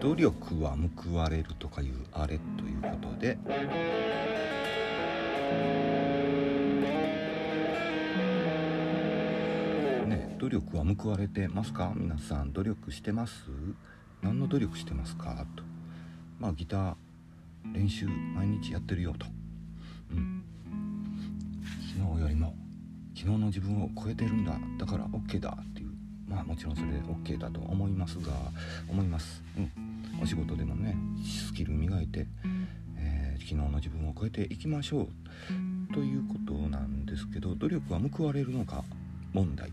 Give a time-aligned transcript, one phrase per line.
[0.00, 3.36] 努力は報われるとかいうあれということで。
[10.06, 11.92] ね努力は報われてますか？
[11.96, 13.50] 皆さん努力してます？
[14.22, 15.44] 何の努力してますか？
[15.56, 15.64] と。
[16.38, 16.94] まあギター
[17.72, 19.26] 練習毎日やってるよと。
[20.12, 20.44] うん。
[21.96, 22.54] 昨日よりも
[23.16, 24.56] 昨日の自分を超えてるんだ。
[24.78, 25.88] だから OK だっていう。
[26.28, 28.32] まあもちろんそれで OK だと思いますが
[28.88, 29.42] 思います。
[29.56, 29.87] うん。
[30.20, 32.26] お仕事でもねスキル磨いて、
[32.96, 35.08] えー、昨日の自分を超えていきましょう。
[35.94, 38.84] ということなんですけど努力は報われるのか
[39.32, 39.70] 問題。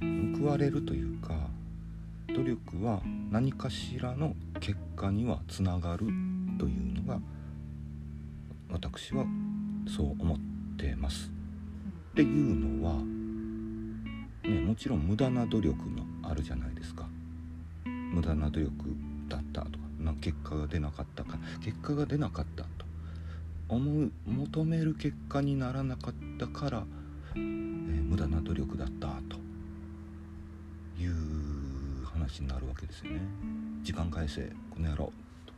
[0.00, 0.38] うん。
[0.40, 1.34] 報われるというか
[2.28, 6.06] 努力は何かしらの結果にはつながる
[6.58, 7.20] というのが
[8.70, 9.24] 私は
[9.86, 10.38] そう思っ
[10.78, 11.30] てます。
[12.12, 12.94] っていうのは、
[14.44, 17.06] ね、もちろん無駄な努力もあるじゃないですか。
[18.12, 18.72] 無駄な努力
[19.28, 22.68] だったとかな結果が出なかったか結果が出なかったと。
[23.68, 26.84] 思う求める結果にならなかったから、
[27.34, 29.40] えー、無駄な努力だったと。
[31.00, 33.20] いう話になるわけですよね。
[33.82, 35.12] 時間返せこの野郎
[35.46, 35.52] と。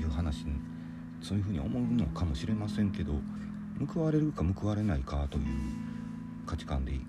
[0.00, 0.52] いう話に
[1.20, 3.12] そういうふうに思うのかもしれませんけど
[3.94, 5.44] 報われるか報われないかという
[6.46, 7.00] 価値観でいい。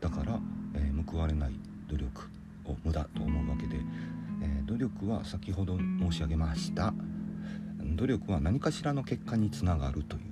[0.00, 0.38] だから、
[0.74, 1.52] えー、報われない
[1.88, 2.35] 努力。
[2.70, 3.76] を無駄と思うわけで、
[4.42, 6.92] えー、努力は先ほど申し上げました。
[7.94, 10.22] 努力は何かしらの結果につながるという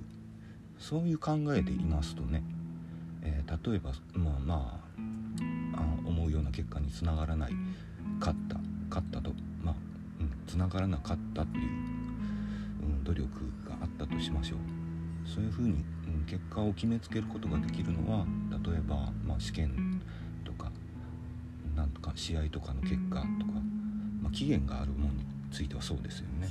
[0.77, 2.43] そういう考えでいますとね、
[3.23, 4.81] えー、例えばまあま
[5.75, 7.53] あ思うような結果につながらない
[8.19, 9.31] 勝った勝ったと
[9.63, 9.75] まあ、
[10.19, 11.69] うん、つながらなかったという、
[12.83, 13.27] うん、努力
[13.67, 14.59] があったとしましょう。
[15.27, 18.27] そういうふうに、うん、結果を決めつけることができるのは
[18.63, 20.01] 例えば、まあ、試験
[22.05, 23.53] か試合とかの結果とか、
[24.21, 26.49] まあ、期限があるものについてはそうですよね。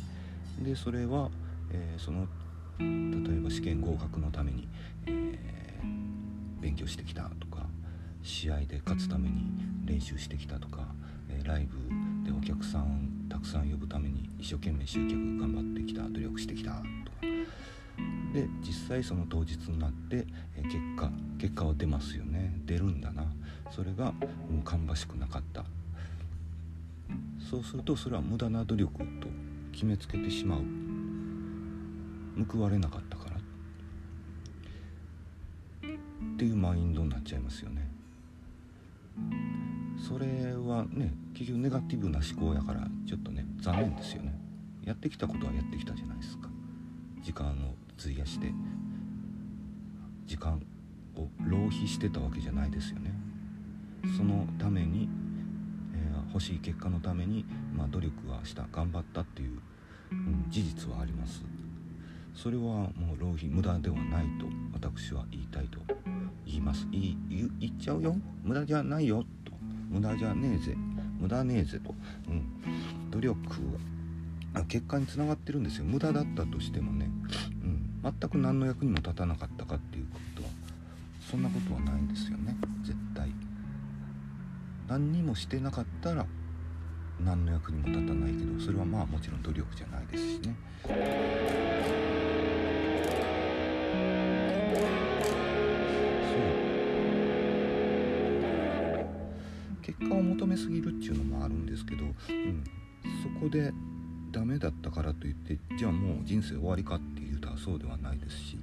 [0.63, 1.31] でそれは、
[1.71, 2.27] えー、その
[2.79, 4.67] 例えば試験合格のために、
[5.07, 7.67] えー、勉強してきたとか
[8.23, 9.53] 試合で勝つために
[9.85, 10.89] 練習してきたとか、
[11.29, 11.79] えー、ライブ
[12.29, 16.85] でお客さんたくさん呼ぶために一生懸命集客頑張ってきた努力してきたとか。
[18.33, 20.27] で実際その当日になって、
[20.57, 22.53] え、結果結果は出ますよね。
[22.67, 23.33] 出るんだな。
[23.75, 24.29] それがも
[24.61, 25.65] う芳しくなかった。
[27.51, 29.05] そうするとそれは無駄な努力と
[29.73, 30.61] 決めつけてしまう。
[32.51, 33.37] 報われなかったから。
[33.37, 33.41] っ
[36.37, 37.91] ていうマインドになっちゃいますよね。
[39.99, 44.39] それはね結局ネガティブな思考やからちょっとね残念ですよね。
[44.85, 46.49] やってきたことはやってきたじゃないですか。
[47.23, 47.51] 時間を
[47.99, 48.55] 費やして
[50.27, 50.63] 時間
[51.17, 53.24] を浪費してたわけじゃないですよね。
[54.17, 55.09] そのために、
[55.95, 57.45] えー、欲しい結果のために、
[57.75, 59.61] まあ、努力はした頑張ったっていう、
[60.13, 61.43] うん、事実はあります。
[62.35, 65.79] それはもう浪費無駄ではないと私は言いたいと
[66.45, 66.87] 言います。
[66.91, 67.17] 言い
[67.61, 68.17] 言っちゃうよ。
[68.43, 69.25] 無駄じゃないよ。
[69.45, 69.53] と。
[69.89, 70.75] 無駄じゃねえぜ。
[71.21, 71.95] 無駄ねえぜと、
[72.29, 73.39] うん、努力
[74.53, 75.85] は結果につながってるんですよ。
[75.85, 77.09] 無駄だったとしてもね、
[77.63, 80.49] うん、全く何の役にも立たなかったかっていうことは
[81.31, 82.57] そんなことはないんですよね。
[82.83, 83.04] 絶対。
[84.89, 86.27] 何にもしてなかったら
[87.21, 90.57] 何の役にも立たないけどそれはまあもちろん努力じゃないですしね。
[90.83, 90.95] そう。
[99.83, 102.65] 結果を求めすぎるっていうのもあるんですけど、うん、
[103.23, 103.73] そこで
[104.33, 108.59] ダメだったからといってじゃあもう人生終わりかっていうとはそうではないですし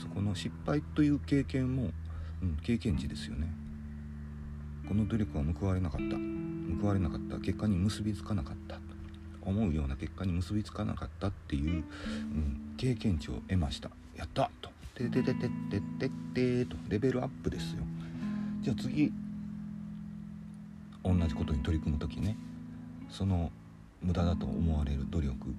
[0.00, 1.90] そこの失敗という経験も、
[2.42, 3.61] うん、経験値ですよね。
[4.92, 6.16] この努力は報われなかった。
[6.82, 7.38] 報われなかった。
[7.38, 8.78] 結果に結びつかなかった。
[9.40, 13.88] 思うような結果に結びつかなかったっていう、うん、経験値を得ました。
[14.14, 14.50] やった。
[14.60, 14.68] と。
[14.94, 16.76] てててててててと。
[16.90, 17.78] レベルアップですよ。
[18.60, 19.10] じゃあ次
[21.02, 22.36] 同じことに取り組む時ね。
[23.08, 23.50] その
[24.02, 25.54] 無駄だと思われる努力。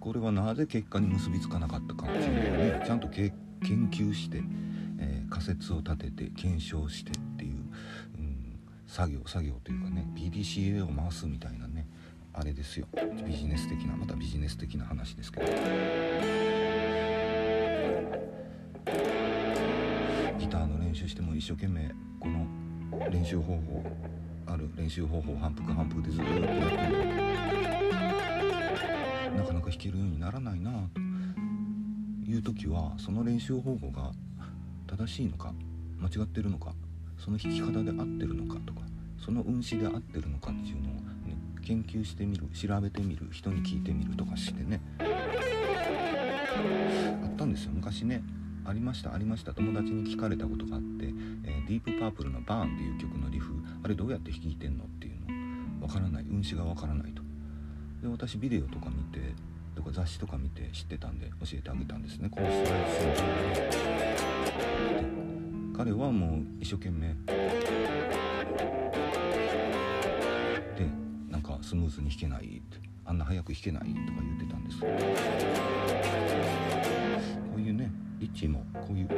[0.00, 3.30] これはなぜ結果に結びつかなかったかっていうのをねちゃんと研
[3.92, 4.42] 究して、
[4.98, 7.55] えー、仮説を立てて検証してっていう、
[8.96, 11.86] 作業作業というかね PDCA を回すみたいなね
[12.32, 12.86] あれですよ。
[13.26, 15.46] ビジネス的なまたビジネス的な話ですけど。
[20.38, 22.46] ギターの練習しても一生懸命この
[23.10, 23.84] 練習方法
[24.46, 26.52] ある練習方法反復反復でずっとやってる
[29.36, 31.00] なかなか弾けるようにならないなと
[32.30, 34.12] いう時はその練習方法が
[34.86, 35.52] 正しいのか
[35.98, 36.72] 間違ってるのか
[37.18, 38.80] その弾き方で合ってるのかとか
[39.24, 41.00] その運指で合ってるのかっていうのを、ね、
[41.62, 44.80] 研究してみる調べてみる人に聞いてみるとかしてね。
[47.22, 47.72] あったんですよ。
[47.72, 48.22] 昔ね
[48.64, 49.52] ありましたありました。
[49.52, 55.20] 友達に聞かれたことがあって、えー、ディープパープルの「バーン」っていう曲のリフあれどうやって弾いてんのっていう
[55.80, 55.86] の。
[55.86, 56.24] わからない。
[56.24, 57.22] 運指がわからないと。
[58.02, 59.20] で私ビデオとか見て
[59.74, 62.28] とか雑誌とか見て知ってたんで教えてあげたんですね。
[62.28, 62.62] こうスライ
[65.32, 65.35] ス
[65.76, 67.08] 彼はもう一生懸命。
[67.08, 67.14] で
[71.30, 72.86] なんかスムーズに弾けないって。
[73.08, 74.80] あんな早く弾けないとか言ってたんです。
[74.80, 74.86] こ
[77.56, 77.88] ういうね
[78.18, 79.08] リッチーもこういう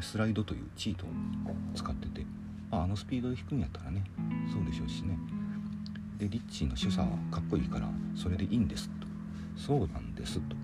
[0.00, 1.08] スライドというチートを
[1.74, 2.24] 使ってて
[2.70, 4.02] ああのスピードで弾くんやったらね
[4.50, 5.18] そうでしょうしね。
[6.16, 7.86] でリッチーの主査はかっこいいから
[8.16, 8.94] それでいいんですと。
[9.58, 10.56] そうなんですと。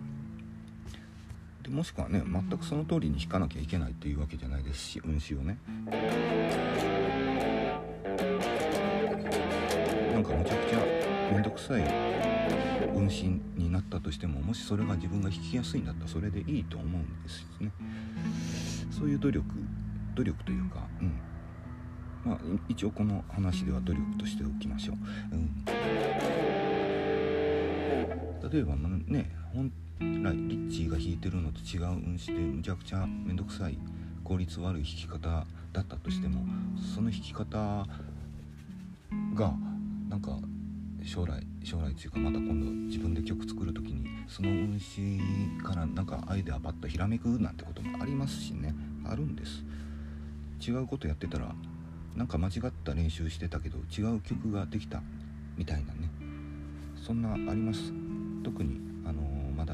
[1.67, 5.59] でもしくはね全くその通りに弾かなきゃいけないっていうわけじゃないですし運指をね。
[10.13, 10.79] なんかむちゃくちゃ
[11.33, 11.83] 面倒くさい
[12.95, 17.73] 運針になったとしてももしそれが自分が弾きやすいんだったらそれでいいと思うんですね。
[18.97, 19.45] そういう努力
[20.15, 21.19] 努力というかうん。
[22.25, 22.39] まあ
[22.69, 24.97] 一応この話では努力としておきましょう、
[25.33, 25.65] うん、
[28.51, 28.75] 例えば
[29.07, 29.73] ね本
[30.23, 33.79] 来リッチーが弾いてるのと違う運指でむちゃくちゃ面倒くさい
[34.25, 36.45] 効率悪い弾き方だったとしても
[36.95, 37.87] その弾き方
[39.35, 39.55] が
[40.09, 40.39] なんか
[41.05, 48.75] 将来将来っていうかまた今度自分で曲作る時にその運指からなんかアイデアパッとひらめくなんてこともありますしね。
[49.05, 49.65] あるんです。
[50.61, 51.55] 違うことやってたら
[52.17, 55.03] なんか間違った練習してたけど違う曲ができた
[55.57, 56.11] みたいなね。
[56.97, 57.93] そんなあります。
[58.43, 59.27] 特にあのー、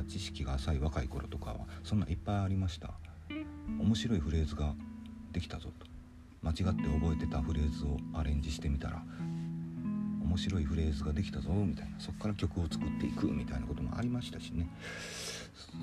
[0.03, 2.91] 知識が浅い若い頃とかはそんないっぱいありました。
[3.81, 4.75] 面白いフレーズが
[5.33, 5.87] できたぞと。
[6.43, 9.03] 間違って覚えてたフレーズをアレンジしてみたら
[10.25, 14.69] 面白いフレーズができたぞみたいなそこから曲を作っていくみたいなこともありましたしね。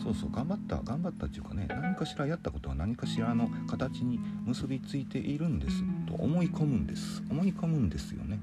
[0.03, 7.23] そうそう頑張った頑張ったっていうかね何かしらやったことは何かしらの形に結びついているんですと思い込むんです。
[7.29, 8.39] 思い込むんですよね。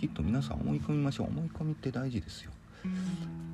[0.00, 1.26] きっと皆さん思い込みましょう。
[1.26, 2.52] 思い込みって大事ですよ。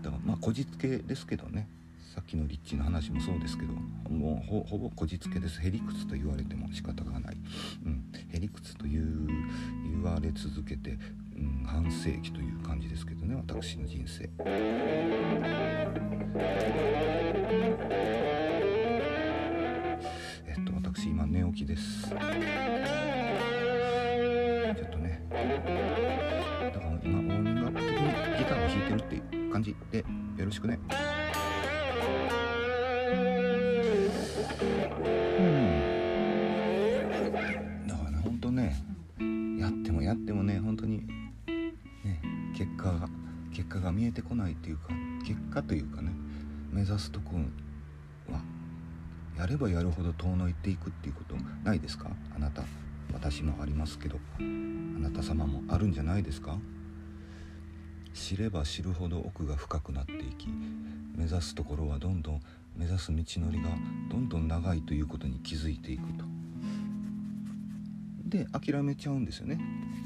[0.05, 1.67] だからまあこじつけですけどね。
[2.15, 3.73] さっきのリッチの話もそうですけど
[4.09, 5.61] もうほぼこじつけです。
[5.61, 7.37] へりくつと言われても仕方がない、
[7.85, 9.27] うん、へりくつという
[9.91, 10.97] 言われ続けて、
[11.37, 13.35] うん、半世紀という感じですけどね。
[13.35, 14.31] 私の人生。
[20.47, 22.11] えっと私今寝起きです。
[22.11, 22.19] ちょっ
[24.91, 25.21] とね。
[29.55, 29.99] 感じで
[30.37, 30.81] よろしくね。
[37.87, 38.85] だから本当ね
[39.61, 42.21] やってもやってもね本当にね
[42.56, 43.09] 結果が
[43.53, 44.89] 結果が見えてこないっていうか
[45.25, 46.11] 結果というかね
[46.73, 47.37] 目指すとこ
[48.29, 48.43] は
[49.39, 52.11] やればやるほど遠のいていくっていうことないですか？
[52.35, 52.65] あなた
[53.12, 56.59] 私もありますけどあなた様もあるんじゃないですか？
[58.14, 60.49] 知れば知るほど奥が深くなっていき
[61.16, 62.40] 目指すところはどんどん
[62.76, 63.69] 目指す道のりが
[64.11, 66.24] どんどん長いということに気づいていくと。
[68.24, 69.60] で諦めちゃうんですよね。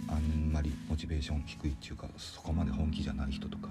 [0.08, 3.68] あんまりモチベーション低いっていうかそこまで本気じゃない人とか。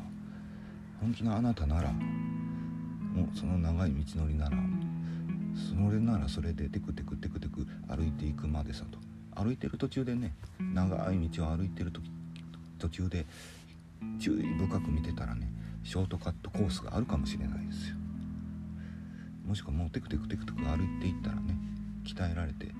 [1.01, 4.57] 本気のあなたならもうその長い道のりなら
[5.55, 9.00] それならそれでテクテクテクテク歩いていくまでさと。
[9.35, 12.12] 歩いてる途中でね長い道を歩いてる時
[12.79, 13.25] 途中で
[14.19, 15.51] 注意深く見てたらね
[15.83, 17.95] ショートカットコースがあるかもしれないですよ
[19.45, 21.55] もしくはもうテクテクテクテク歩いていったらね
[22.05, 22.71] 鍛えられて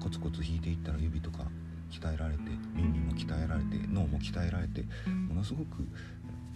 [0.00, 1.46] コツコツ弾いていったら指とか
[1.90, 2.40] 鍛えられて
[2.74, 4.84] 耳も鍛えられて脳も鍛えられて
[5.28, 5.86] ものすごく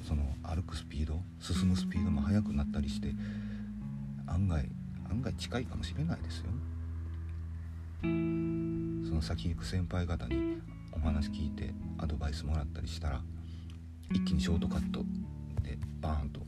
[0.06, 3.14] その歩くスピード進むスピードも速くなったりして
[4.26, 4.68] 案外
[5.10, 6.46] 案外近いかもしれないですよ。
[8.02, 10.58] その先行く先輩方に
[10.92, 13.22] お話聞いてアドバイスもらったりしたら
[14.12, 15.00] 一気にショートカット
[15.62, 16.40] でバーンと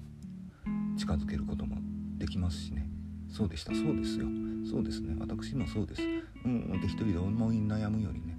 [0.96, 1.76] 近づけることも
[2.16, 2.88] できますしね。
[3.30, 4.26] そうでしたそうですよ。
[4.70, 5.14] そうですね。
[5.18, 6.02] 私もそうです。
[6.44, 8.36] うんって一人で思い悩むよりね、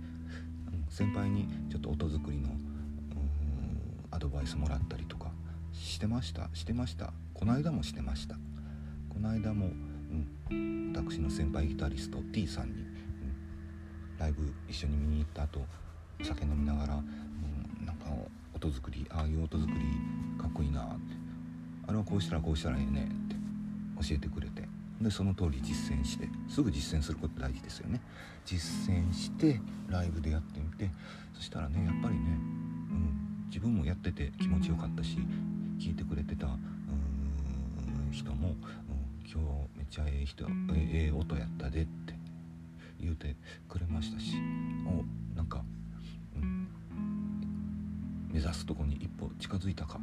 [0.71, 2.49] うん、先輩にちょっと音作りの
[4.11, 5.31] アドバイスもらったりとか
[5.71, 7.13] してましたしてました。
[7.33, 8.35] この間もしてました。
[9.09, 9.67] この間も、
[10.49, 15.61] うん、私の先輩ギタリスト T さんに、うん、ライブ一緒に見に行った後
[16.21, 17.03] お酒飲みながら、
[18.61, 19.75] 音作りああいう音作り
[20.37, 21.15] かっこいいなって。
[21.87, 23.35] あれはこうしたらこうしたらええねって
[24.07, 24.67] 教えてくれて。
[25.01, 28.01] でその通り実践してすぐ実践すること大事ですよね。
[28.43, 30.91] 実践してライブでやってみて
[31.33, 35.17] そしたらねやっぱりね、うん、自分もやってて気持ちよかったし
[35.79, 36.47] 聞いてくれてた
[38.11, 38.55] 人も、うん、
[39.25, 39.39] 今
[39.73, 42.13] 日めっちゃええ人ええ音やったでって
[42.99, 43.37] 言うて
[48.69, 49.99] とこに一歩近づいたかと、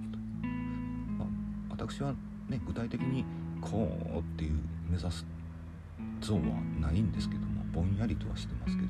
[1.17, 1.29] まあ、
[1.71, 2.13] 私は
[2.49, 3.25] ね具体的に
[3.61, 4.59] こうっていう
[4.91, 5.25] 目指す
[6.21, 6.41] 像は
[6.81, 8.89] ないんですけどもぼんやりとはしてますけど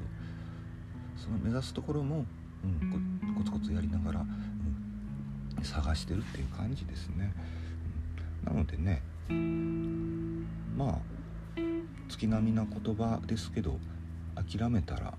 [1.18, 2.24] その目指すところも、
[2.64, 7.34] うん、コツコツやりながら、うん、探してるっていう感じですね。
[8.46, 9.02] うん、なのでね
[10.74, 10.98] まあ
[12.08, 13.78] 月並みな言葉ですけど
[14.36, 15.12] 諦めたら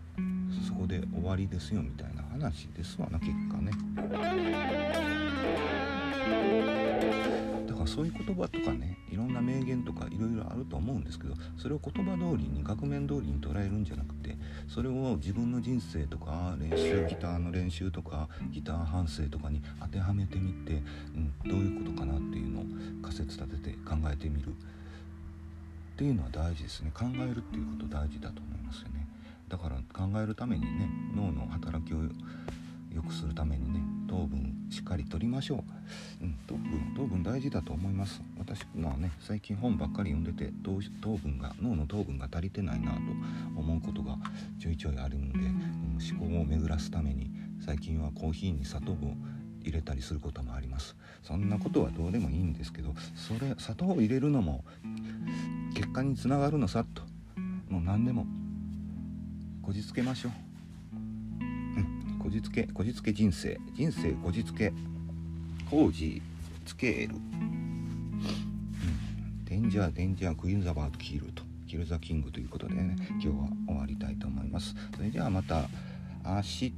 [0.67, 3.71] そこで終わりですよみたいな話ですわな結果ね。
[4.07, 4.33] だから。
[7.87, 14.37] そういう言葉とかねいろんな名言とかいろいろあると思うんですけどそれを言葉通りに額面通りに捉えるんじゃなくて
[14.67, 20.83] それを自分の人生とか練習ギターの練習とかギター反省とかに当てはめてみて、
[21.15, 22.65] うん、どういうことかなっていうのを
[23.01, 24.49] 仮説立てて考えてみる。
[24.49, 24.51] っ
[25.97, 26.91] ていうのは大事ですね。
[26.93, 28.96] 考えるっていうこと大事だと思いますよね。
[29.47, 31.97] だから考えるためにね脳の働きを
[32.93, 35.63] 良くするためにね糖分しっかりとりましょ
[36.21, 38.21] う、うん、糖分糖分大事だと思います。
[38.37, 42.99] 私のはね最近本ばっかり読んでて糖分が脳の糖分が足りてないなと
[43.55, 44.17] 思うことが
[44.59, 47.29] ちょいちょいあるんで、うん、思考を巡らすために
[47.65, 48.95] 最近はコーヒーに砂糖を
[49.61, 50.95] 入れたりすることもあります。
[51.23, 54.63] そんなことはどうでもいいんですけどそれ砂糖を入れるのも
[55.75, 57.03] 結果につながるのさと。
[57.69, 58.25] もう何でも。
[59.67, 60.31] こじつけましょう。
[62.23, 63.59] こじつけこじつけ人生。
[63.75, 64.71] 人生こじつけ。
[65.69, 66.21] 工事
[66.65, 68.23] つける、うん、
[69.43, 71.43] デンジャーデンジャークイーンザバードキルと。
[71.67, 72.95] キルザキングということでね。
[73.09, 73.33] 今日は
[73.67, 74.73] 終わりたいと思います。
[74.95, 75.67] それではまた
[76.23, 76.73] 明日